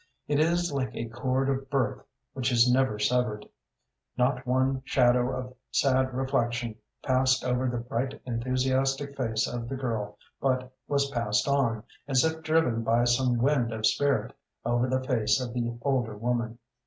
It 0.27 0.39
is 0.39 0.71
like 0.73 0.95
a 0.95 1.07
cord 1.09 1.47
of 1.47 1.69
birth 1.69 2.03
which 2.33 2.51
is 2.51 2.67
never 2.71 2.97
severed. 2.97 3.45
Not 4.17 4.47
one 4.47 4.81
shadow 4.83 5.29
of 5.31 5.53
sad 5.69 6.11
reflection 6.11 6.73
passed 7.03 7.43
over 7.43 7.69
the 7.69 7.77
bright 7.77 8.19
enthusiastic 8.25 9.15
face 9.15 9.45
of 9.45 9.69
the 9.69 9.75
girl 9.75 10.17
but 10.41 10.73
was 10.87 11.11
passed 11.11 11.47
on, 11.47 11.83
as 12.07 12.25
if 12.25 12.41
driven 12.41 12.81
by 12.81 13.03
some 13.03 13.37
wind 13.37 13.71
of 13.71 13.85
spirit, 13.85 14.33
over 14.65 14.89
the 14.89 15.03
face 15.03 15.39
of 15.39 15.53
the 15.53 15.77
older 15.83 16.17
woman. 16.17 16.57